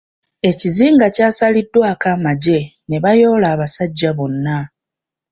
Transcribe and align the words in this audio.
Ekizinga 0.49 1.05
kyasaliddwako 1.15 2.07
amagye 2.15 2.59
ne 2.87 2.97
bayoola 3.03 3.47
abasajja 3.53 4.09
bonna. 4.17 4.57